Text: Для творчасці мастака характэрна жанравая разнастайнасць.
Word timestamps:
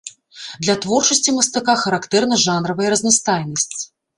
Для 0.67 0.75
творчасці 0.85 1.35
мастака 1.35 1.77
характэрна 1.83 2.41
жанравая 2.47 2.89
разнастайнасць. 2.95 3.77